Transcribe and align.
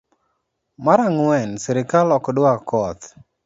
mar 0.85 0.99
ang'wen 1.07 1.49
srikal 1.63 2.07
ok 2.17 2.25
dwa 2.37 2.53
koth 2.69 3.03